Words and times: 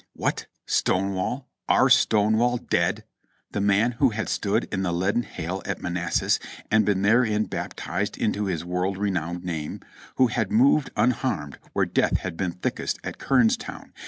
What? 0.13 0.47
Stonewall! 0.65 1.47
Our 1.69 1.87
Stonewall 1.87 2.57
dead! 2.57 3.03
the 3.51 3.61
man 3.61 3.91
who 3.99 4.09
had 4.09 4.29
stood 4.29 4.63
in 4.73 4.81
the 4.81 4.91
leaden 4.91 5.21
hail 5.21 5.61
at 5.63 5.79
Manassas, 5.79 6.39
and 6.71 6.83
been 6.87 7.03
therein 7.03 7.45
baptized 7.45 8.17
into 8.17 8.45
his 8.45 8.65
world 8.65 8.97
renowned 8.97 9.43
name; 9.43 9.81
who 10.15 10.25
had 10.25 10.51
moved 10.51 10.89
unharmed 10.97 11.59
where 11.73 11.85
death 11.85 12.17
had 12.17 12.35
been 12.35 12.53
thickest 12.53 12.97
at 13.03 13.19
Kernstown. 13.19 13.93